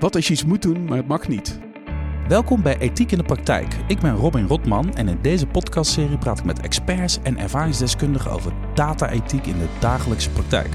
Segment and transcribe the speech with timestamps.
[0.00, 1.58] Wat als je iets moet doen, maar het mag niet?
[2.28, 3.76] Welkom bij Ethiek in de Praktijk.
[3.86, 8.52] Ik ben Robin Rotman en in deze podcastserie praat ik met experts en ervaringsdeskundigen over
[8.74, 10.68] data-ethiek in de dagelijkse praktijk.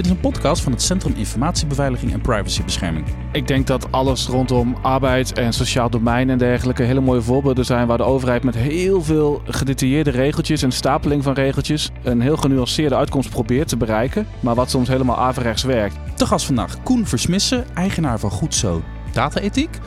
[0.00, 3.06] Dit is een podcast van het Centrum Informatiebeveiliging en Privacybescherming.
[3.32, 7.86] Ik denk dat alles rondom arbeid en sociaal domein en dergelijke hele mooie voorbeelden zijn
[7.86, 12.96] waar de overheid met heel veel gedetailleerde regeltjes en stapeling van regeltjes een heel genuanceerde
[12.96, 15.96] uitkomst probeert te bereiken, maar wat soms helemaal averechts werkt.
[16.16, 18.82] Te gast vandaag Koen Versmissen, eigenaar van Goed Zo
[19.12, 19.78] Data-ethiek.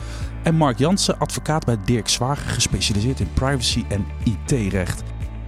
[0.42, 5.02] En Mark Jansen, advocaat bij Dirk Zwager, gespecialiseerd in privacy en IT-recht.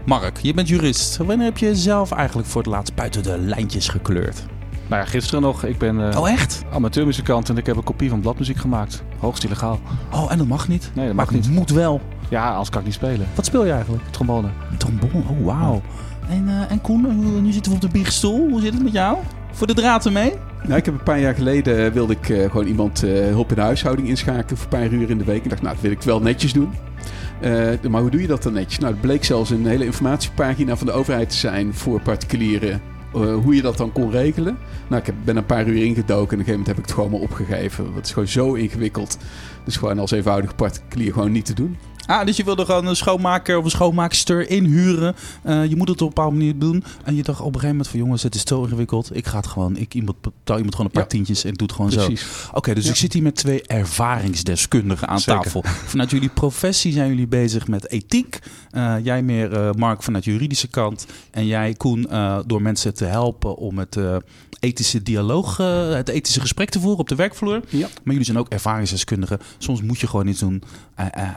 [0.07, 1.17] Mark, je bent jurist.
[1.17, 4.45] Wanneer heb je zelf eigenlijk voor het laatst buiten de lijntjes gekleurd?
[4.89, 5.65] Nou ja, gisteren nog.
[5.65, 6.65] Ik ben eh, Oh, echt?
[6.73, 9.03] amateurmuzikant en ik heb een kopie van bladmuziek gemaakt.
[9.19, 9.81] Hoogst illegaal.
[10.13, 10.91] Oh, en dat mag niet?
[10.95, 11.59] Nee, dat maar mag het niet.
[11.59, 12.01] moet wel.
[12.29, 13.27] Ja, anders kan ik niet spelen.
[13.35, 14.03] Wat speel je eigenlijk?
[14.11, 14.49] Trombone.
[14.79, 15.83] Trombone, oh wauw.
[16.29, 18.49] En, eh, en Koen, hoe- nu zitten we op de biechtstoel.
[18.51, 19.17] Hoe zit het met jou?
[19.53, 20.33] Voor de draad ermee?
[20.63, 23.49] Nou, ik heb een paar jaar geleden eh, wilde ik eh, gewoon iemand eh, hulp
[23.51, 25.45] in de huishouding inschakelen voor een paar uur in de week.
[25.45, 26.71] Ik dacht, nou, dat wil ik wel netjes doen.
[27.41, 28.79] Eh, maar hoe doe je dat dan netjes?
[28.79, 32.80] Nou, het bleek zelfs een hele informatiepagina van de overheid te zijn voor particulieren.
[33.15, 34.59] Eh, hoe je dat dan kon regelen.
[34.88, 36.85] Nou, ik heb, ben een paar uur ingedoken en op een gegeven moment heb ik
[36.85, 37.95] het gewoon maar opgegeven.
[37.95, 39.18] Het is gewoon zo ingewikkeld.
[39.65, 41.76] Dus gewoon als eenvoudig particulier gewoon niet te doen.
[42.07, 45.15] Ah, dus je wilde gewoon een schoonmaker of een schoonmaakster inhuren.
[45.43, 46.85] Eh, je moet het op een bepaalde manier doen.
[47.04, 49.16] En je dacht op een gegeven moment van jongens, het is zo ingewikkeld.
[49.16, 51.09] Ik ga het gewoon, ik iemand, betaal iemand gewoon een paar Ja.
[51.09, 52.09] tientjes en doe het gewoon zo.
[52.52, 52.90] Oké, dus Ja.
[52.90, 55.43] ik zit hier met twee ervaringsdeskundigen aan Zeker.
[55.43, 55.63] tafel.
[55.65, 58.38] Vanuit jullie professie zijn jullie bezig met ethiek.
[58.70, 61.07] Eh, jij meer, eh, Mark, vanuit de juridische kant.
[61.30, 62.07] En jij, Koen,
[62.46, 63.98] door mensen te helpen om het
[64.60, 65.56] ethische dialoog,
[65.97, 67.60] het ethische gesprek te voeren op de werkvloer.
[67.69, 67.78] Ja.
[67.87, 69.38] Maar jullie zijn ook ervaringsdeskundigen.
[69.59, 70.62] Soms moet je gewoon iets doen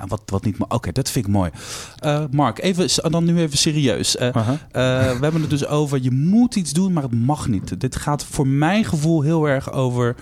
[0.07, 0.57] wat, wat niet...
[0.59, 1.51] Maar oké, dat vind ik mooi.
[1.99, 4.17] Eh, Mark, even, dan nu even serieus.
[4.17, 4.33] Eh, eh,
[4.71, 7.79] we hebben het dus over, je moet iets doen, maar het mag niet.
[7.79, 10.15] Dit gaat voor mijn gevoel heel erg over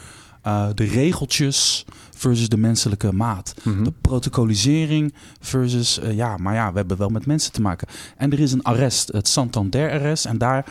[0.74, 1.86] de regeltjes
[2.16, 3.54] versus de menselijke maat.
[3.64, 3.84] Mhm.
[3.84, 7.88] De protocolisering versus, ja, maar ja, we hebben wel met mensen te maken.
[8.18, 10.26] En er is een arrest, het Santander-arrest.
[10.26, 10.66] En daar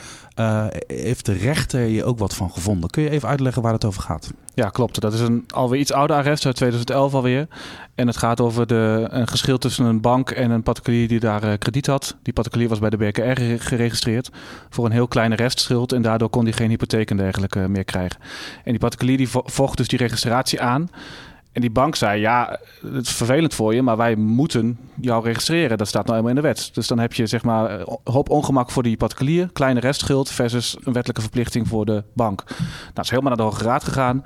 [0.86, 2.90] heeft de rechter je ook wat van gevonden.
[2.90, 4.30] Kun je even uitleggen waar het over gaat?
[4.56, 5.00] Ja, klopt.
[5.00, 7.46] Dat is een alweer iets ouder arrest uit 2011 alweer.
[7.94, 11.42] En het gaat over de, een geschil tussen een bank en een particulier die daar
[11.42, 12.16] eh, krediet had.
[12.22, 14.30] Die particulier was bij de BKR gere- geregistreerd
[14.70, 15.92] voor een heel kleine restschuld.
[15.92, 18.20] En daardoor kon hij geen hypotheek en dergelijke meer krijgen.
[18.64, 20.88] En die particulier die vo- vocht dus die registratie aan.
[21.56, 22.58] En die bank zei, ja,
[22.92, 25.78] het is vervelend voor je, maar wij moeten jou registreren.
[25.78, 26.74] Dat staat nou helemaal in de wet.
[26.74, 29.50] Dus dan heb je zeg maar een hoop ongemak voor die particulier.
[29.52, 32.44] Kleine restschuld versus een wettelijke verplichting voor de bank.
[32.48, 32.60] Nou,
[32.94, 34.24] het is helemaal naar de Hoge Raad gegaan.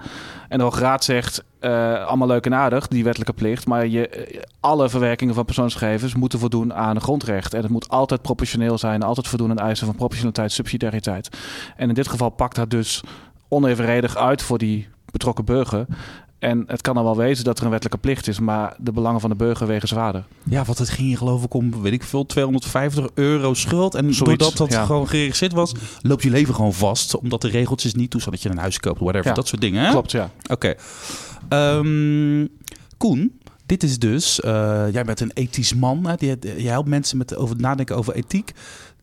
[0.48, 3.66] En de Hoge Raad zegt, eh, allemaal leuk en aardig, die wettelijke plicht.
[3.66, 7.54] Maar je, eh, alle verwerkingen van persoonsgegevens moeten voldoen aan grondrecht.
[7.54, 11.28] En het moet altijd proportioneel zijn, altijd voldoen aan eisen van proportionaliteit, subsidiariteit.
[11.76, 13.02] En in dit geval pakt dat dus
[13.48, 15.86] onevenredig uit voor die betrokken burger.
[16.40, 19.20] En het kan dan wel wezen dat er een wettelijke plicht is, maar de belangen
[19.20, 20.24] van de burger wegen zwaarder.
[20.44, 23.94] Ja, wat het ging hier geloof ik om, weet ik veel, 250 euro schuld.
[23.94, 24.84] En Zoiets, doordat dat ja.
[24.84, 27.16] gewoon geregistreerd was, loopt je leven gewoon vast.
[27.16, 29.28] Omdat de regeltjes niet toe dat je een huis koopt, whatever.
[29.28, 29.34] Ja.
[29.34, 29.90] Dat soort dingen, hè?
[29.90, 30.30] Klopt, ja.
[30.50, 30.74] Oké.
[31.48, 32.46] Ehm,
[32.96, 36.06] Koen, dit is dus, eh, jij bent een ethisch man.
[36.06, 36.14] Hè?
[36.18, 38.52] Je, je helpt mensen met over nadenken over ethiek.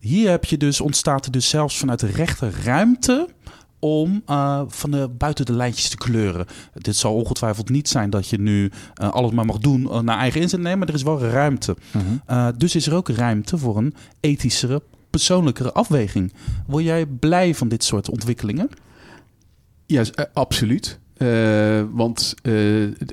[0.00, 3.28] Hier heb je dus, ontstaat er dus zelfs vanuit de rechter ruimte
[3.78, 6.46] om eh, van de buiten de lijntjes te kleuren.
[6.74, 10.18] Dit zal ongetwijfeld niet zijn dat je nu eh, alles maar mag doen eh, naar
[10.18, 11.76] eigen inzet nemen, maar er is wel ruimte.
[11.90, 12.52] Mhm.
[12.56, 16.32] Dus is er ook ruimte voor een ethischere, persoonlijkere afweging.
[16.66, 18.68] Word jij blij van dit soort ontwikkelingen?
[19.86, 20.98] Ja, absoluut.
[21.92, 22.34] Want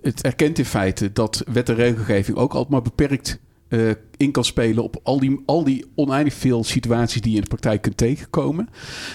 [0.02, 4.46] het erkent in feite dat wet en regelgeving ook altijd maar beperkt eh, in kan
[4.46, 7.98] spelen op al die, al die oneindig veel situaties die je in de praktijk kunt
[7.98, 8.70] tegenkomen.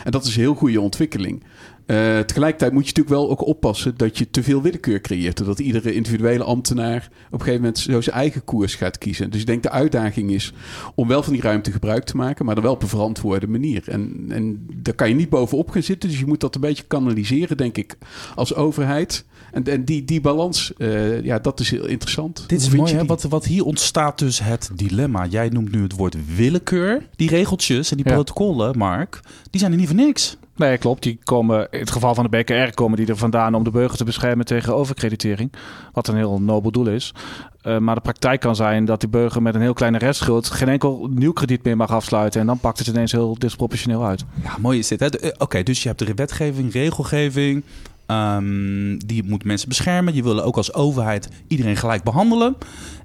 [0.04, 1.42] En dat is een heel goede ontwikkeling.
[1.90, 5.44] Eh, tegelijkertijd moet je natuurlijk wel ook oppassen dat je te veel willekeur creëert.
[5.44, 9.30] Dat iedere individuele ambtenaar op een gegeven moment zo zijn eigen koers gaat kiezen.
[9.30, 10.52] Dus ik denk de uitdaging is
[10.94, 13.82] om wel van die ruimte gebruik te maken, maar dan wel op een verantwoorde manier.
[13.88, 16.08] En, en daar kan je niet bovenop gaan zitten.
[16.08, 17.96] Dus je moet dat een beetje kanaliseren, denk ik,
[18.34, 19.24] als overheid.
[19.52, 22.44] En, en die, die balans, eh, ja, dat is heel interessant.
[22.48, 23.04] Dit is mooi, hè?
[23.04, 25.26] Wat, wat hier ontstaat dus het dilemma.
[25.26, 27.06] Jij noemt nu het woord willekeur.
[27.16, 28.14] Die regeltjes en die Ja.
[28.14, 29.20] protocollen, Mark,
[29.50, 30.36] die zijn er niet voor niks.
[30.56, 31.02] Nee, klopt.
[31.02, 33.96] Die komen, in het geval van de BKR komen die er vandaan om de burger
[33.96, 35.52] te beschermen tegen overkreditering.
[35.92, 37.14] Wat een heel nobel doel is.
[37.62, 40.68] Eh, maar de praktijk kan zijn dat die burger met een heel kleine restschuld geen
[40.68, 42.40] enkel nieuw krediet meer mag afsluiten.
[42.40, 44.24] En dan pakt het ineens heel disproportioneel uit.
[44.42, 45.18] Ja, mooi is dit.
[45.18, 47.62] eh, Oké, dus je hebt de wetgeving, regelgeving.
[48.10, 50.14] Ehm, die moet mensen beschermen.
[50.14, 52.56] Je wil ook als overheid iedereen gelijk behandelen.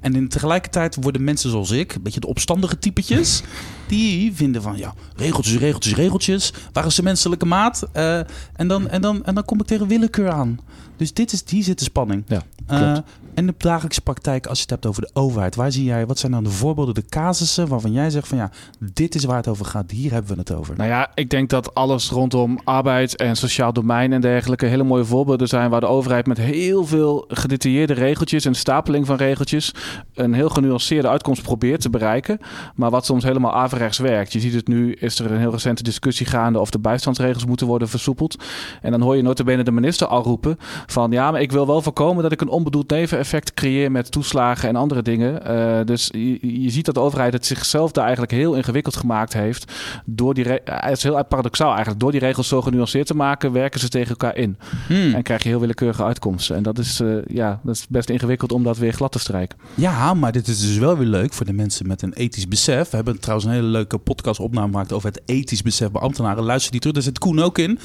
[0.01, 3.41] En in tegelijkertijd worden mensen zoals ik, een beetje de opstandige typetjes,
[3.87, 6.53] die vinden van ja, regeltjes, regeltjes, regeltjes.
[6.73, 7.87] Waar is de menselijke maat?
[7.91, 8.17] Eh,
[8.55, 10.59] en, dan, en, dan, en dan kom ik tegen willekeur aan.
[10.97, 12.23] Dus dit is, hier zit de spanning.
[12.27, 13.01] Ja, Eh, klopt.
[13.33, 16.19] en de dagelijkse praktijk, als je het hebt over de overheid, waar zie jij, wat
[16.19, 18.51] zijn dan de voorbeelden, de casussen waarvan jij zegt van ja,
[18.93, 20.75] dit is waar het over gaat, hier hebben we het over.
[20.77, 24.94] Nou ja, ik denk dat alles rondom arbeid en sociaal domein en dergelijke hele mooie
[25.03, 29.73] voorbeelden zijn waar de overheid met heel veel gedetailleerde regeltjes en stapeling van regeltjes
[30.13, 32.39] een heel genuanceerde uitkomst probeert te bereiken.
[32.75, 34.33] Maar wat soms helemaal averechts werkt.
[34.33, 37.67] Je ziet het nu, is er een heel recente discussie gaande of de bijstandsregels moeten
[37.67, 38.43] worden versoepeld.
[38.81, 41.81] En dan hoor je notabene de minister al roepen van ja, maar ik wil wel
[41.81, 45.45] voorkomen dat ik een onbedoeld neveneffect creëer met toeslagen en andere dingen.
[45.45, 49.33] Eh, dus je, je ziet dat de overheid het zichzelf daar eigenlijk heel ingewikkeld gemaakt
[49.33, 49.73] heeft.
[50.05, 51.99] Door die eh, het is heel paradoxaal eigenlijk.
[51.99, 54.57] Door die regels zo genuanceerd te maken, werken ze tegen elkaar in.
[54.87, 55.13] Hmm.
[55.13, 56.55] En krijg je heel willekeurige uitkomsten.
[56.55, 59.57] En dat is, eh, ja, dat is best ingewikkeld om dat weer glad te strijken.
[59.73, 62.89] Ja, maar dit is dus wel weer leuk voor de mensen met een ethisch besef.
[62.89, 66.43] We hebben trouwens een hele leuke podcastopname gemaakt over het ethisch besef bij ambtenaren.
[66.43, 67.79] Luister die terug, daar zit Koen ook in.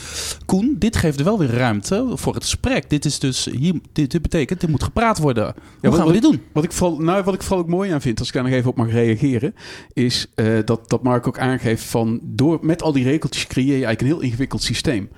[0.46, 2.90] Koen, dit geeft er wel weer ruimte voor het gesprek.
[2.90, 5.44] Dit is dus, hier, dit, dit betekent, dit moet gepraat worden.
[5.44, 6.42] Hoe wat- gaan we dit doen?
[6.52, 8.52] Wat ik, vooral, nou, wat ik vooral ook mooi aan vind, als ik daar nog
[8.52, 9.54] even op mag reageren,
[9.92, 13.72] is eh, dat, dat Mark ook aangeeft van door met al die regeltjes creëer je
[13.84, 15.08] eigenlijk een heel ingewikkeld systeem.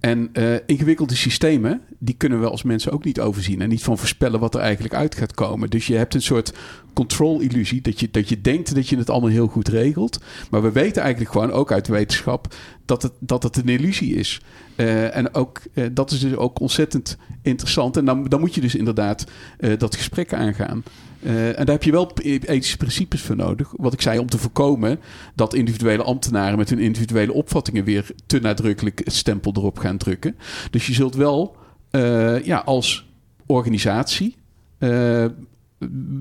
[0.00, 3.98] En eh, ingewikkelde systemen, die kunnen we als mensen ook niet overzien en niet van
[3.98, 5.70] voorspellen wat er eigenlijk uit gaat komen.
[5.70, 6.52] Dus je hebt een soort
[6.92, 10.20] control-illusie dat je, dat je denkt dat je het allemaal heel goed regelt.
[10.50, 12.54] Maar we weten eigenlijk gewoon ook uit wetenschap
[12.84, 14.40] dat het, dat het een illusie is.
[14.76, 17.96] Eh, en ook, eh, dat is dus ook ontzettend interessant.
[17.96, 19.24] En dan, dan moet je dus inderdaad
[19.58, 20.82] eh, dat gesprek aangaan.
[21.22, 23.72] En daar heb je wel ethische principes voor nodig.
[23.76, 25.00] Wat ik zei, om te voorkomen
[25.34, 30.36] dat individuele ambtenaren met hun individuele opvattingen weer te nadrukkelijk het stempel erop gaan drukken.
[30.70, 31.56] Dus je zult wel
[32.44, 33.08] ja, als
[33.46, 34.36] organisatie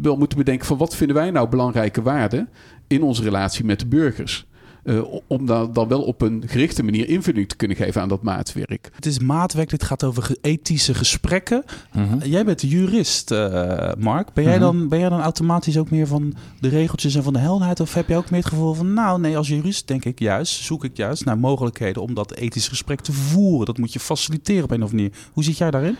[0.02, 2.50] wel moeten bedenken van wat vinden wij nou belangrijke waarden
[2.88, 4.48] in onze relatie met de burgers.
[4.84, 8.24] Eh, om dan, dan wel op een gerichte manier invulling te kunnen geven aan dat
[8.24, 8.90] maatwerk.
[8.96, 11.64] Het is maatwerk, dit gaat over ethische gesprekken.
[12.24, 14.34] Jij bent de jurist, eh, Mark.
[14.34, 14.62] Ben jij, Mhm.
[14.62, 17.80] dan, ben jij dan automatisch ook meer van de regeltjes en van de helderheid?
[17.80, 20.64] Of heb je ook meer het gevoel van, nou nee, als jurist denk ik juist,
[20.64, 23.66] zoek ik juist naar mogelijkheden om dat ethisch gesprek te voeren.
[23.66, 25.30] Dat moet je faciliteren op een of andere manier.
[25.34, 25.96] Hoe zit jij daarin?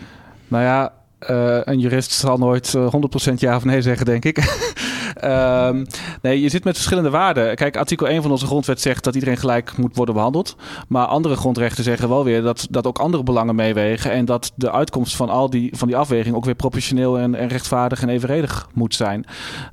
[0.48, 0.94] Nou ja, eh,
[1.64, 2.94] een jurist zal nooit eh,
[3.30, 4.36] 100% ja of nee zeggen, denk ik.
[5.20, 5.84] Ehm,
[6.22, 7.56] nee, je zit met verschillende waarden.
[7.56, 10.56] Kijk, artikel 1 van onze grondwet zegt dat iedereen gelijk moet worden behandeld.
[10.88, 14.10] Maar andere grondrechten zeggen wel weer dat, dat ook andere belangen meewegen.
[14.10, 17.48] En dat de uitkomst van al die, van die afweging ook weer proportioneel en, en
[17.48, 19.24] rechtvaardig en evenredig moet zijn.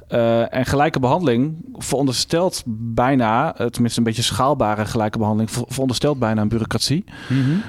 [0.08, 6.20] Eh, en gelijke behandeling veronderstelt bijna, eh, tenminste een beetje schaalbare gelijke behandeling, ver- veronderstelt
[6.20, 7.04] bijna een bureaucratie.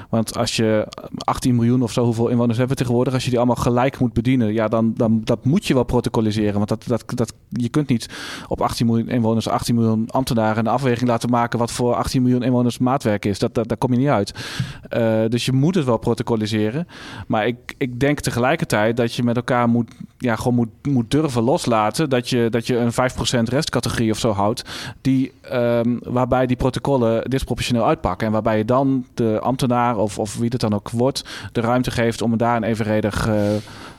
[0.09, 0.87] Want als je
[1.17, 4.13] 18 miljoen of zo, hoeveel inwoners hebben we tegenwoordig, als je die allemaal gelijk moet
[4.13, 6.53] bedienen, ja, dan, dan dat moet je wel protocoliseren.
[6.53, 8.09] Want dat, dat, dat, je kunt niet
[8.47, 12.43] op 18 miljoen inwoners, 18 miljoen ambtenaren een afweging laten maken wat voor 18 miljoen
[12.43, 13.39] inwoners maatwerk is.
[13.39, 14.33] Dat, dat, daar kom je niet uit.
[14.89, 16.87] Eh, dus je moet het wel protocoliseren.
[17.27, 21.43] Maar ik, ik denk tegelijkertijd dat je met elkaar moet, ja, gewoon moet, moet durven
[21.43, 22.09] loslaten.
[22.09, 24.63] Dat je, dat je een 5% restcategorie of zo houdt.
[25.01, 28.27] Die, ehm, waarbij die protocollen disproportioneel uitpakken.
[28.27, 31.91] En waarbij je dan de ambtenaar of, of wie het dan ook wordt, de ruimte
[31.91, 33.35] geeft om daar een evenredig eh,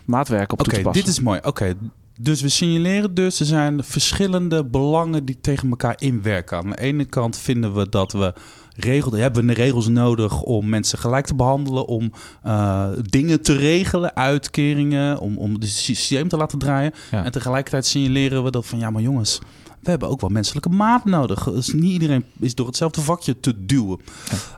[0.04, 1.04] maatwerk op Oké, te passen.
[1.04, 1.40] dit is mooi.
[1.42, 1.74] Oké,
[2.22, 6.58] dus we signaleren dus, er zijn verschillende belangen die tegen elkaar inwerken.
[6.58, 8.34] Aan de ene kant vinden we dat we
[8.76, 12.12] regels, hebben we regels nodig om mensen gelijk te behandelen, om
[12.42, 16.92] eh, dingen te regelen, uitkeringen, om, om het systeem te laten draaien.
[17.10, 17.24] Ja.
[17.24, 19.38] En tegelijkertijd signaleren we dat van, ja maar jongens,
[19.80, 21.44] we hebben ook wel menselijke maat nodig.
[21.44, 24.00] Dus niet iedereen is door hetzelfde vakje te duwen.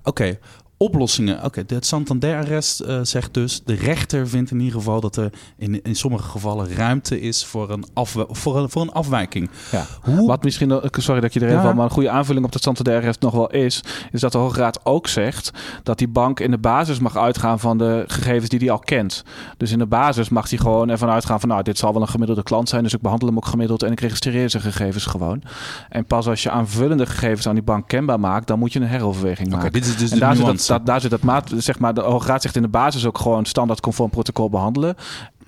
[0.02, 0.38] Oké,
[0.82, 1.44] oplossingen.
[1.44, 3.62] Oké, het Santander-arrest eh, zegt dus...
[3.64, 7.44] de rechter vindt in ieder geval dat er in, in sommige gevallen ruimte is...
[7.44, 9.50] voor een, afwe- voor een, voor een afwijking.
[9.72, 9.86] Ja.
[10.02, 10.26] Hoe...
[10.26, 11.64] Wat misschien, nog- sorry dat je er even Ja.
[11.66, 13.80] van, maar een goede aanvulling op dat Santander arrest nog wel is,
[14.12, 15.50] is dat de Hoge Raad ook zegt
[15.82, 19.22] dat die bank in de basis mag uitgaan van de gegevens die hij al kent.
[19.56, 22.08] Dus in de basis mag hij gewoon ervan uitgaan van, nou, dit zal wel een
[22.08, 25.42] gemiddelde klant zijn, dus ik behandel hem ook gemiddeld en ik registreer zijn gegevens gewoon.
[25.88, 28.86] En pas als je aanvullende gegevens aan die bank kenbaar maakt, dan moet je een
[28.86, 29.72] heroverweging maken.
[29.72, 30.71] dit is dus en de daar zit, nuance.
[30.71, 33.44] dat, daar zit dat maat, zeg maar, de Raad zegt in de basis ook gewoon
[33.44, 34.96] standaard conform protocol behandelen.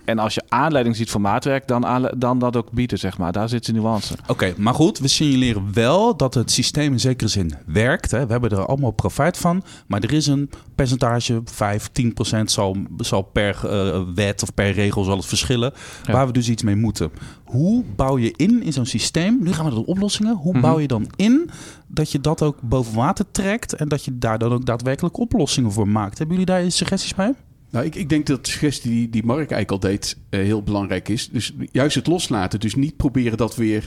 [0.04, 3.32] En als je aanleiding ziet voor maatwerk, dan, dan dat ook bieden, zeg maar.
[3.32, 4.14] Daar zit de nuance.
[4.26, 8.10] Oké, maar goed, we signaleren wel dat het systeem in zekere zin werkt.
[8.10, 8.26] Hè.
[8.26, 9.62] We hebben er allemaal profijt van.
[9.86, 14.70] Maar er is een percentage, 5, 10 procent zal, zal per eh, wet of per
[14.70, 15.72] regel zal het verschillen.
[16.06, 16.12] Ja.
[16.12, 17.10] Waar we dus iets mee moeten.
[17.44, 19.38] Hoe bouw je in in zo'n systeem?
[19.40, 20.36] Nu gaan we naar de oplossingen.
[20.36, 20.60] Hoe Mhm.
[20.62, 21.50] bouw je dan in
[21.88, 25.72] dat je dat ook boven water trekt en dat je daar dan ook daadwerkelijk oplossingen
[25.72, 26.18] voor maakt?
[26.18, 27.34] Hebben jullie daar suggesties bij?
[27.74, 30.62] Nou, ik, ik denk dat de suggestie die, die Mark eigenlijk al deed eh, heel
[30.62, 31.28] belangrijk is.
[31.28, 32.60] Dus juist het loslaten.
[32.60, 33.86] Dus niet proberen dat weer,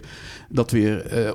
[0.49, 1.31] dat weer eh,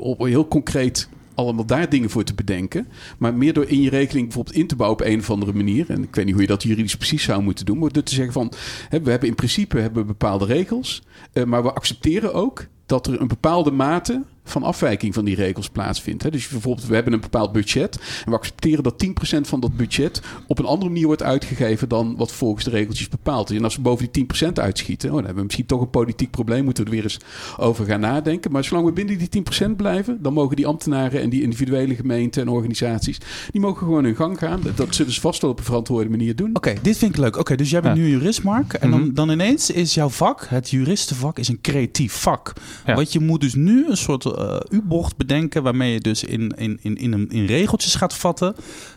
[0.00, 2.88] op heel concreet allemaal daar dingen voor te bedenken.
[3.18, 5.90] Maar meer door in je rekening bijvoorbeeld in te bouwen op een of andere manier.
[5.90, 7.78] En ik weet niet hoe je dat juridisch precies zou moeten doen.
[7.78, 8.52] Maar door te zeggen van,
[8.88, 11.02] hè, we hebben in principe hebben bepaalde regels.
[11.32, 15.68] eh, maar we accepteren ook dat er een bepaalde mate van afwijking van die regels
[15.68, 16.22] plaatsvindt.
[16.22, 16.30] Hè.
[16.30, 17.96] Dus bijvoorbeeld, we hebben een bepaald budget.
[18.24, 22.16] En we accepteren dat 10% van dat budget op een andere manier wordt uitgegeven dan
[22.16, 23.56] wat volgens de regeltjes bepaald is.
[23.56, 26.30] En als we boven die 10% uitschieten, oh, dan hebben we misschien toch een politiek
[26.30, 26.64] probleem.
[26.64, 27.18] Moeten we er weer eens
[27.56, 28.52] over gaan nadenken.
[28.52, 29.28] Maar zolang we binnen die
[29.68, 33.18] 10% blijven, dan mogen die ambtenaren en die individuele gemeenten en organisaties,
[33.50, 34.60] die mogen gewoon hun gang gaan.
[34.74, 36.50] Dat, zullen ze vast wel op een verantwoorde manier doen.
[36.52, 37.36] Oké, dit vind ik leuk.
[37.38, 38.02] Oké, dus jij bent Ja.
[38.02, 38.72] nu jurist, Mark.
[38.72, 39.14] En dan, Mhm.
[39.14, 42.52] dan ineens is jouw vak, het juristenvak, is een creatief vak.
[42.86, 42.94] Ja.
[42.94, 44.31] Want je moet dus nu een soort
[44.70, 45.62] U-bocht bedenken...
[45.62, 48.54] waarmee je dus in, in, in, in, een, in regeltjes gaat vatten...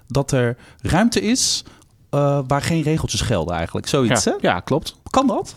[0.08, 1.64] dat er ruimte is
[2.10, 3.88] eh, waar geen regeltjes gelden eigenlijk.
[3.88, 4.38] Zoiets, Ja, hè?
[4.48, 4.96] ja, klopt.
[5.10, 5.56] Kan dat?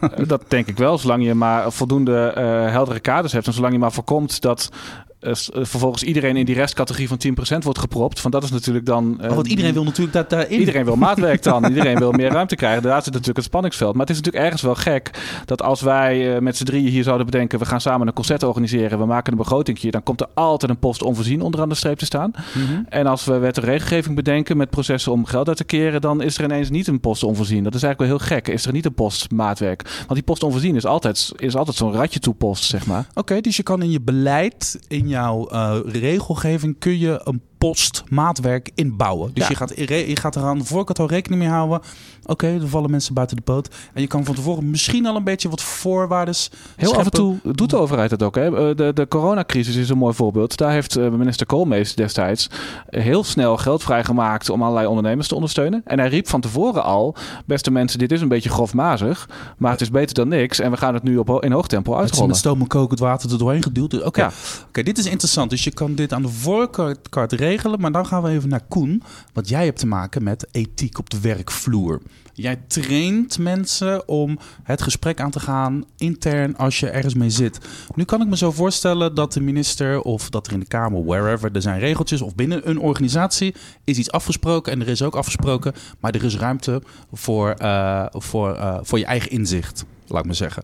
[0.00, 3.72] Eh, dat denk ik wel, zolang je maar voldoende eh, heldere kaders hebt en zolang
[3.72, 5.03] je maar voorkomt dat eh, eh,
[5.52, 7.18] vervolgens iedereen in die restcategorie van
[7.54, 8.22] 10% wordt gepropt.
[8.22, 9.20] Want dat is natuurlijk dan.
[9.20, 10.58] eh, Oh, want iedereen wil natuurlijk dat daarin.
[10.58, 11.64] Iedereen wil maatwerk dan.
[11.74, 12.82] iedereen wil meer ruimte krijgen.
[12.82, 13.92] Daar zit natuurlijk het spanningsveld.
[13.92, 15.10] Maar het is natuurlijk ergens wel gek
[15.44, 17.58] dat als wij eh, met z'n drieën hier zouden bedenken...
[17.58, 19.90] we gaan samen een concert organiseren, we maken een begrotingje...
[19.90, 22.30] dan komt er altijd een post onvoorzien onderaan de streep te staan.
[22.54, 22.82] Mhm.
[22.88, 26.00] En als we wet en regelgeving bedenken met processen om geld uit te keren...
[26.00, 27.64] dan is er ineens niet een post onvoorzien.
[27.64, 28.48] Dat is eigenlijk wel heel gek.
[28.48, 29.82] Is er niet een post maatwerk.
[29.96, 33.06] Want die post onvoorzien is altijd, is altijd zo'n ratje toepost, zeg maar.
[33.14, 38.04] Oké, dus je kan in je beleid, in jouw eh, regelgeving, kun je een post
[38.08, 39.30] maatwerk inbouwen.
[39.34, 39.48] Dus Ja.
[39.48, 39.72] je, gaat,
[40.08, 41.80] je gaat er aan de voorkant al rekening mee houden.
[42.26, 43.68] Oké, er vallen mensen buiten de boot.
[43.94, 46.34] En je kan van tevoren misschien al een beetje wat voorwaarden
[46.76, 48.34] Heel af en toe doet de overheid het ook.
[48.34, 48.68] Hè?
[48.70, 50.56] Eh, De, de coronacrisis is een mooi voorbeeld.
[50.56, 52.50] Daar heeft eh, minister Koolmees destijds
[52.88, 55.82] eh, heel snel geld vrijgemaakt om allerlei ondernemers te ondersteunen.
[55.84, 57.16] En hij riep van tevoren al,
[57.46, 59.28] beste mensen, dit is een beetje grofmazig,
[59.58, 60.58] maar het is beter dan niks.
[60.58, 62.36] En we gaan het nu op, ho- in hoog tempo Het is met uitrollen.
[62.36, 63.90] stoom en kokend water er doorheen geduwd.
[63.90, 64.30] Dus Oké, Ja.
[64.68, 65.50] Oké, dit is interessant.
[65.50, 67.53] Dus je kan dit aan de voorkant regelen.
[67.62, 69.02] Maar dan gaan we even naar Koen.
[69.32, 72.00] Want jij hebt te maken met ethiek op de werkvloer.
[72.32, 77.58] Jij traint mensen om het gesprek aan te gaan intern als je ergens mee zit.
[77.94, 81.04] Nu kan ik me zo voorstellen dat de minister of dat er in de Kamer,
[81.04, 85.14] wherever, er zijn regeltjes of binnen een organisatie is iets afgesproken en er is ook
[85.14, 86.82] afgesproken, maar er is ruimte
[87.12, 90.62] voor, eh, voor, eh, voor je eigen inzicht, laat ik maar zeggen.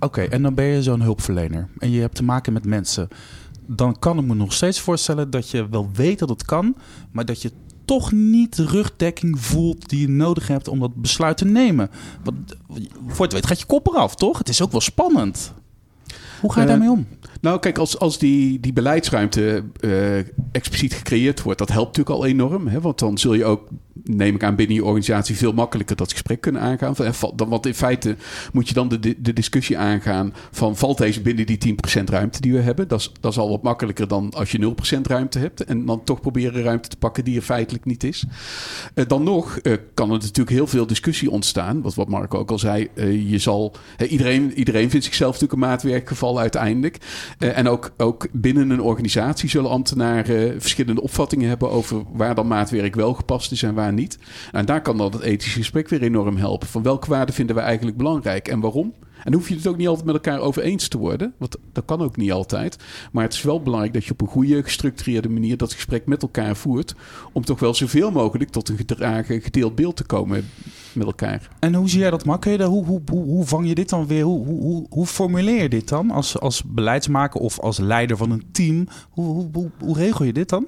[0.00, 3.08] Oké, en dan ben je zo'n hulpverlener en je hebt te maken met mensen.
[3.66, 6.76] Dan kan ik me nog steeds voorstellen dat je wel weet dat het kan,
[7.10, 7.50] maar dat je
[7.84, 11.90] toch niet de rugdekking voelt die je nodig hebt om dat besluit te nemen.
[12.24, 12.36] Want
[13.06, 14.38] voor het weet gaat je kop eraf, toch?
[14.38, 15.52] Het is ook wel spannend.
[16.40, 17.06] Hoe ga je Eh, daarmee om?
[17.46, 20.18] Nou, kijk, als, als die, die beleidsruimte eh,
[20.52, 22.66] expliciet gecreëerd wordt, dat helpt natuurlijk al enorm.
[22.68, 22.80] Hè?
[22.80, 23.68] Want dan zul je ook,
[24.04, 26.94] neem ik aan, binnen je organisatie veel makkelijker dat gesprek kunnen aangaan.
[27.34, 28.16] Dan- Want in feite
[28.52, 32.52] moet je dan de, de discussie aangaan van valt deze binnen die 10% ruimte die
[32.52, 32.88] we hebben?
[32.88, 35.64] Dat is, dat is al wat makkelijker dan als je 0% ruimte hebt.
[35.64, 38.24] En dan toch proberen ruimte te pakken die er feitelijk niet is.
[38.94, 41.82] Eh, dan nog eh, kan er natuurlijk heel veel discussie ontstaan.
[41.82, 42.88] Wat, wat Marco ook al zei,
[43.28, 43.74] je zal,
[44.08, 46.98] iedereen, iedereen vindt zichzelf natuurlijk een maatwerkgeval uiteindelijk.
[47.38, 52.46] Eh, en ook, ook binnen een organisatie zullen ambtenaren verschillende opvattingen hebben over waar dan
[52.46, 54.18] maatwerk wel gepast is en waar niet.
[54.52, 56.68] En daar kan dan het ethische gesprek weer enorm helpen.
[56.68, 58.94] Van welke waarden vinden we eigenlijk belangrijk en waarom?
[59.16, 61.34] En dan hoef je het ook niet altijd met elkaar over eens te worden.
[61.38, 62.76] Want dat kan ook niet altijd.
[63.12, 66.22] Maar het is wel belangrijk dat je op een goede, gestructureerde manier dat gesprek met
[66.22, 66.94] elkaar voert.
[67.32, 70.44] Om toch wel zoveel mogelijk tot een gedragen, gedeeld beeld te komen
[70.92, 71.48] met elkaar.
[71.58, 74.24] En hoe zie jij dat, daar- Hoe, hoe, hoe, hoe vang je dit dan weer?
[74.24, 78.30] Hoe, hoe, hoe, hoe formuleer je dit dan als, als beleidsmaker of als leider van
[78.30, 78.86] een team?
[79.10, 80.66] Hoe, hoe, hoe, hoe regel je dit dan?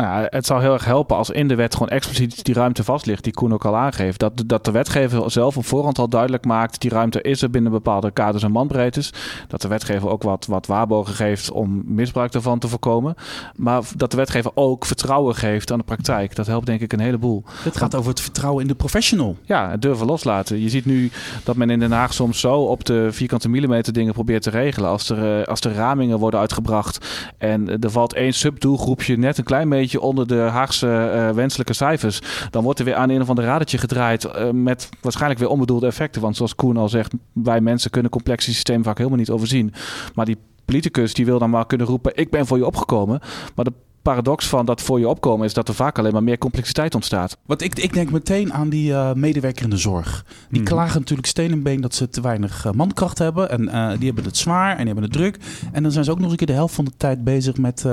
[0.00, 2.84] Nou ja, het zou heel erg helpen als in de wet gewoon expliciet die ruimte
[2.84, 4.18] vast ligt, die Koen ook al aangeeft.
[4.18, 7.72] Dat, dat de wetgever zelf op voorhand al duidelijk maakt, die ruimte is er binnen
[7.72, 9.12] bepaalde kaders en bandbreedtes.
[9.48, 13.14] Dat de wetgever ook wat, wat waarborgen geeft om misbruik daarvan te voorkomen.
[13.56, 16.34] Maar dat de wetgever ook vertrouwen geeft aan de praktijk.
[16.34, 17.44] Dat helpt denk ik een heleboel.
[17.46, 19.36] Het gaat over het vertrouwen in de professional.
[19.42, 20.60] Ja, het durven loslaten.
[20.60, 21.10] Je ziet nu
[21.44, 24.90] dat men in Den Haag soms zo op de vierkante millimeter dingen probeert te regelen.
[24.90, 27.06] Als er, eh, als er ramingen worden uitgebracht
[27.38, 32.20] en er valt één subdoelgroepje net een klein beetje onder de Haagse eh, wenselijke cijfers.
[32.50, 35.86] Dan wordt er weer aan een of ander radertje gedraaid eh, met waarschijnlijk weer onbedoelde
[35.86, 36.22] effecten.
[36.22, 39.72] Want zoals Koen al zegt, wij mensen kunnen complexe systemen vaak helemaal niet overzien.
[40.14, 43.20] Maar die politicus die wil dan maar kunnen roepen, ik ben voor je opgekomen.
[43.54, 46.38] Maar de paradox van dat voor je opkomen is dat er vaak alleen maar meer
[46.38, 47.36] complexiteit ontstaat.
[47.46, 50.24] Want ik, ik denk meteen aan die uh, medewerker in de zorg.
[50.50, 50.70] Die Mhm.
[50.70, 53.50] klagen natuurlijk steen en been dat ze te weinig uh, mankracht hebben.
[53.50, 55.36] En uh, die hebben het zwaar en die hebben het druk.
[55.72, 57.56] En dan zijn ze ook nog eens een keer de helft van de tijd bezig
[57.56, 57.84] met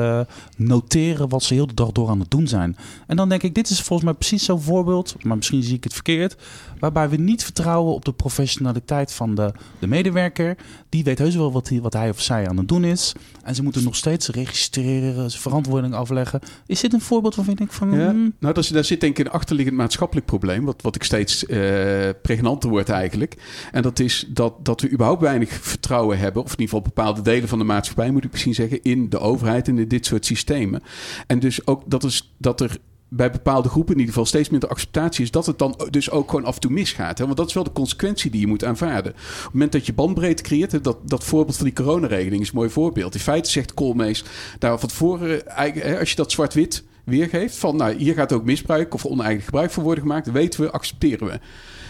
[0.57, 2.77] noteren wat ze heel de dag door aan het doen zijn.
[3.07, 5.83] En dan denk ik, dit is volgens mij precies zo'n voorbeeld, maar misschien zie ik
[5.83, 6.35] het verkeerd.
[6.79, 10.57] Waarbij we niet vertrouwen op de professionaliteit van de, de medewerker.
[10.89, 13.13] Die weet heus wel wat hij, wat hij of zij aan het doen is.
[13.43, 16.39] En ze moeten nog steeds registreren, zijn verantwoording afleggen.
[16.65, 17.91] Is dit een voorbeeld waarvan ik denk van...
[17.91, 21.03] Ja, hmm, nou, daar, daar zit denk ik een achterliggend maatschappelijk probleem, wat, wat ik
[21.03, 23.35] steeds uh, pregnanter wordt eigenlijk.
[23.71, 27.21] En dat is dat, dat we überhaupt weinig vertrouwen hebben, of in ieder geval bepaalde
[27.21, 30.25] delen van de maatschappij, moet ik misschien zeggen, in de overheid en in dit soort
[30.25, 30.81] systemen.
[31.27, 32.77] En dus ook dat, is, dat er
[33.09, 36.29] bij bepaalde groepen in ieder geval steeds minder acceptatie is dat het dan dus ook
[36.29, 37.17] gewoon af en toe misgaat.
[37.17, 37.25] Hè?
[37.25, 39.11] Want dat is wel de consequentie die je moet aanvaarden.
[39.11, 42.55] Op het moment dat je bandbreedte creëert, dat, dat voorbeeld van die coronaregeling is een
[42.55, 43.13] mooi voorbeeld.
[43.13, 44.23] In feite zegt Koolmees
[44.59, 45.55] daar van tevoren,
[45.99, 49.83] als je dat zwart-wit weergeeft, van nou hier gaat ook misbruik of oneigen gebruik van
[49.83, 51.39] worden gemaakt, weten we, accepteren we.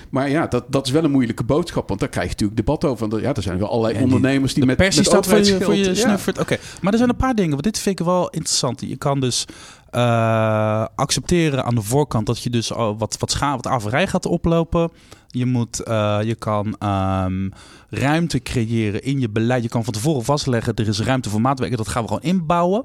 [0.09, 1.88] Maar ja, dat, dat is wel een moeilijke boodschap.
[1.88, 3.07] Want daar krijg je natuurlijk debat over.
[3.07, 5.27] Want ja, er zijn wel allerlei ja, die, ondernemers die de met, pers met staat
[5.27, 5.93] voor je, voor je ja.
[5.93, 6.39] snuffert.
[6.39, 6.65] Oké, okay.
[6.81, 7.51] maar er zijn een paar dingen.
[7.51, 8.81] Want dit vind ik wel interessant.
[8.81, 9.45] Je kan dus
[10.96, 14.91] accepteren aan de voorkant dat je dus wat, wat, scha wat averij gaat oplopen.
[15.38, 17.51] Je, moet, uh, je kan um,
[17.89, 19.63] ruimte creëren in je beleid.
[19.63, 21.77] Je kan van tevoren vastleggen, er is ruimte voor maatwerken.
[21.77, 22.84] Dat gaan we gewoon inbouwen.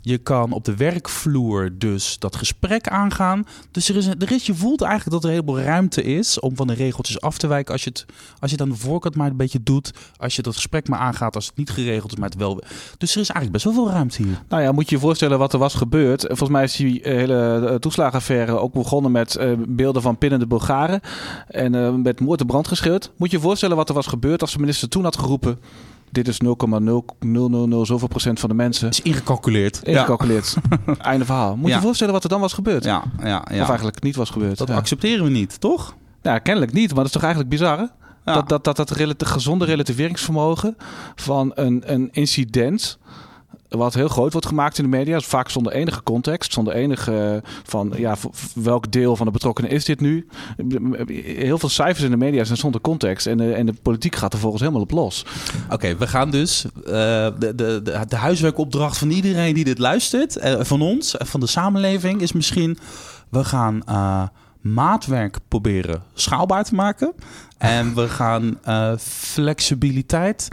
[0.00, 3.44] Je kan op de werkvloer dus dat gesprek aangaan.
[3.70, 6.56] Dus er is, er is, je voelt eigenlijk dat er een heleboel ruimte is om
[6.56, 7.72] van de regeltjes af te wijken.
[7.72, 8.06] Als je het,
[8.38, 9.92] als je aan de voorkant maar een beetje doet.
[10.16, 12.62] Als je dat gesprek maar aangaat, als het niet geregeld is, maar het wel...
[12.98, 14.42] Dus er is eigenlijk best wel veel ruimte hier.
[14.48, 16.22] Nou ja, moet je je voorstellen wat er was gebeurd.
[16.26, 19.38] Volgens mij is die hele toeslagenaffaire ook begonnen met
[19.68, 21.00] beelden van pinnende Bulgaren.
[21.48, 23.10] En met moord en brand gescheurd.
[23.16, 25.58] Moet je je voorstellen wat er was gebeurd als de minister toen had geroepen...
[26.10, 26.48] Dit is 0,0000
[27.82, 28.88] zoveel procent van de mensen.
[28.88, 29.80] Is ingecalculeerd.
[29.82, 30.56] Ingecalculeerd.
[30.86, 30.94] Ja.
[30.98, 31.56] Einde verhaal.
[31.56, 31.76] Moet ja.
[31.76, 32.84] je voorstellen wat er dan was gebeurd?
[32.84, 33.62] Ja, ja, ja.
[33.62, 34.58] Of eigenlijk niet was gebeurd.
[34.58, 35.94] Dat accepteren we niet, toch?
[36.22, 36.86] Ja, kennelijk niet.
[36.86, 37.84] Maar dat is toch eigenlijk bizar, hè?
[38.24, 40.76] Dat, dat, dat, dat relati gezonde relativeringsvermogen
[41.14, 42.98] van een, een incident
[43.68, 47.92] wat heel groot wordt gemaakt in de media, vaak zonder enige context, zonder enige van
[47.96, 48.16] ja,
[48.54, 50.26] welk deel van de betrokkenen is dit nu?
[51.22, 54.32] Heel veel cijfers in de media zijn zonder context en de, en de politiek gaat
[54.32, 55.24] er volgens helemaal op los.
[55.70, 56.92] Oké, we gaan dus uh,
[57.38, 62.20] de, de, de, huiswerkopdracht van iedereen die dit luistert, uh, van ons, van de samenleving,
[62.20, 62.78] is misschien
[63.28, 63.82] we gaan.
[64.60, 67.12] Maatwerk proberen schaalbaar te maken.
[67.58, 68.58] En we gaan
[68.98, 70.48] flexibiliteit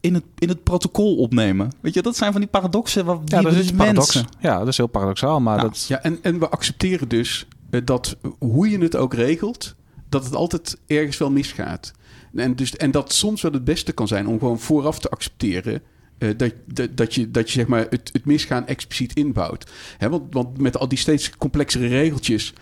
[0.00, 1.70] in het, in het protocol opnemen.
[1.80, 3.04] Weet je, dat zijn van die paradoxen.
[3.04, 4.26] Wat, ja, dat is paradoxen.
[4.40, 5.40] Ja, dat is heel paradoxaal.
[5.40, 5.62] Maar ja.
[5.62, 5.84] dat...
[5.88, 9.74] ja, en, en we accepteren dus uh, dat hoe je het ook regelt,
[10.08, 11.92] dat het altijd ergens wel misgaat.
[12.34, 15.82] En, dus, en dat soms wel het beste kan zijn om gewoon vooraf te accepteren.
[16.18, 19.70] Uh, dat, dat, dat, je, dat je zeg maar het, het misgaan expliciet inbouwt.
[19.98, 22.52] Hè, want, want met al die steeds complexere regeltjes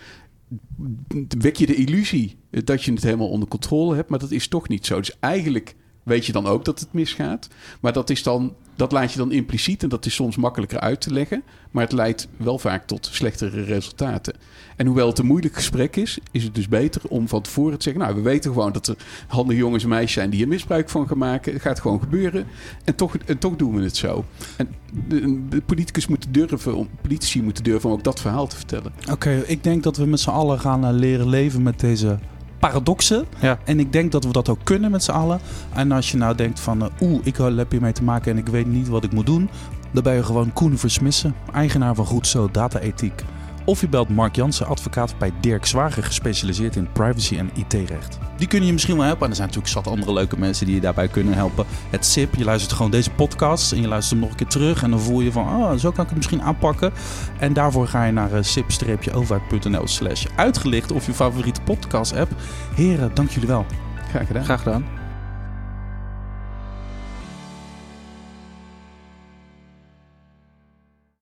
[1.37, 4.67] wek je de illusie dat je het helemaal onder controle hebt, maar dat is toch
[4.67, 4.97] niet zo.
[4.97, 5.75] Dus eigenlijk
[6.07, 7.47] weet je dan ook dat het misgaat,
[7.79, 11.01] maar dat is dan dat laat je dan impliciet en dat is soms makkelijker uit
[11.01, 14.33] te leggen, maar het leidt wel vaak tot slechtere resultaten.
[14.75, 17.83] En hoewel het een moeilijk gesprek is, is het dus beter om van tevoren te
[17.83, 18.95] zeggen: Nou, we weten gewoon dat er
[19.27, 21.53] handige jongens en meisjes zijn die er misbruik van gaan maken.
[21.53, 22.47] Het gaat gewoon gebeuren.
[22.83, 24.25] En toch, en toch doen we het zo.
[24.57, 24.67] En
[25.07, 28.93] de, politicus moeten durven, politici moeten durven om ook dat verhaal te vertellen.
[29.11, 32.19] Oké, ik denk dat we met z'n allen gaan uh, leren leven met deze
[32.59, 33.25] paradoxen.
[33.41, 33.59] Ja.
[33.63, 35.39] En ik denk dat we dat ook kunnen met z'n allen.
[35.73, 38.47] En als je nou denkt van, uh, oeh, ik heb hiermee te maken en ik
[38.47, 39.49] weet niet wat ik moet doen.
[39.91, 43.23] Dan ben je gewoon Koen Versmissen, eigenaar van Goed Zo Data Ethiek.
[43.67, 48.17] Of je belt Mark Jansen, advocaat bij Dirk Zwager, gespecialiseerd in privacy en IT-recht.
[48.37, 49.23] Die kunnen je misschien wel helpen.
[49.23, 51.65] En er zijn natuurlijk zat andere leuke mensen die je daarbij kunnen helpen.
[51.89, 54.83] Het SIP, je luistert gewoon deze podcast en je luistert hem nog een keer terug.
[54.83, 56.93] En dan voel je van, oh, zo kan ik het misschien aanpakken.
[57.39, 62.31] En daarvoor ga je naar uh, sip-overheid.nl slash uitgelicht of je favoriete podcast app.
[62.75, 63.65] Heren, dank jullie wel.
[64.09, 64.43] Graag gedaan.
[64.43, 65.06] Graag gedaan.